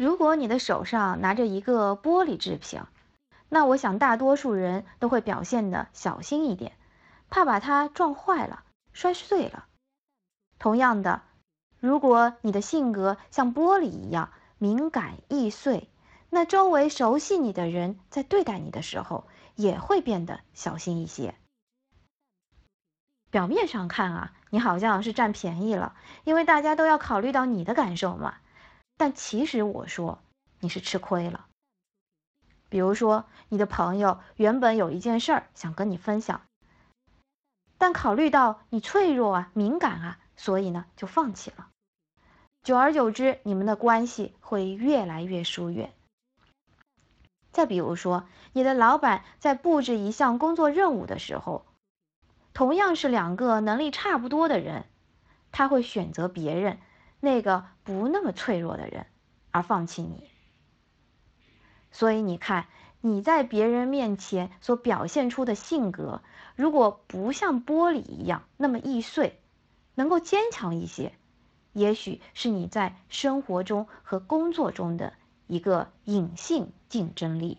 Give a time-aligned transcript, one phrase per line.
[0.00, 2.80] 如果你的手上拿着一个玻璃制品，
[3.50, 6.72] 那我想大多数人都会表现的小心一点，
[7.28, 8.62] 怕把它撞坏了、
[8.94, 9.66] 摔碎了。
[10.58, 11.20] 同样的，
[11.80, 15.90] 如果你的性格像玻璃一样敏感易碎，
[16.30, 21.34] 那周围熟悉你的人在对待你的时候也会变得小心一些。
[23.30, 25.94] 表面上看啊，你好像是占便宜了，
[26.24, 28.36] 因为大家都要考虑到你的感受嘛。
[29.00, 30.18] 但其实我说
[30.58, 31.46] 你是吃亏了。
[32.68, 36.42] 比如说，你的朋友原本有一件事儿想跟你分享，
[37.78, 41.70] 但考虑到你脆弱啊、敏感啊，所以呢就放弃了。
[42.62, 45.94] 久而久之，你们的关系会越来越疏远。
[47.52, 51.64] 再比如说，你的老板在布置一项工作任务的时候，
[52.52, 54.84] 同样是两个能力差不多的人，
[55.52, 56.78] 他会选择别人
[57.20, 59.06] 那个不那么脆弱的人，
[59.50, 60.28] 而放弃你。
[61.92, 62.66] 所以你看，
[63.00, 66.22] 你在别人面前所表现出的性格，
[66.56, 69.38] 如果不像玻璃一样那么易碎，
[69.94, 71.12] 能够坚强一些，
[71.72, 75.12] 也许是你在生活中和工作中的
[75.46, 77.58] 一个隐性竞争力。